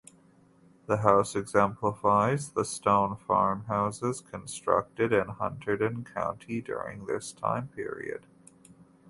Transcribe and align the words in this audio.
The 0.87 0.97
house 0.97 1.35
exemplifies 1.35 2.49
the 2.49 2.65
stone 2.65 3.17
farmhouses 3.17 4.19
constructed 4.21 5.13
in 5.13 5.27
Hunterdon 5.27 6.05
County 6.11 6.59
during 6.59 7.05
this 7.05 7.31
time 7.31 7.67
period. 7.67 8.25